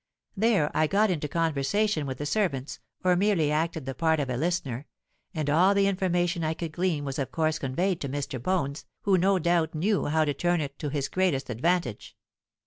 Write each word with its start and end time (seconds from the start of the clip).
There 0.35 0.75
I 0.75 0.87
got 0.87 1.11
into 1.11 1.27
conversation 1.27 2.07
with 2.07 2.17
the 2.17 2.25
servants, 2.25 2.79
or 3.03 3.15
merely 3.15 3.51
acted 3.51 3.85
the 3.85 3.93
part 3.93 4.19
of 4.19 4.31
a 4.31 4.35
listener; 4.35 4.87
and 5.31 5.47
all 5.47 5.75
the 5.75 5.85
information 5.85 6.43
I 6.43 6.55
could 6.55 6.71
glean 6.71 7.05
was 7.05 7.19
of 7.19 7.31
course 7.31 7.59
conveyed 7.59 8.01
to 8.01 8.09
Mr. 8.09 8.41
Bones, 8.41 8.85
who 9.03 9.15
no 9.15 9.37
doubt 9.37 9.75
knew 9.75 10.05
how 10.07 10.25
to 10.25 10.33
turn 10.33 10.59
it 10.59 10.79
to 10.79 10.89
his 10.89 11.07
greatest 11.07 11.51
advantage. 11.51 12.17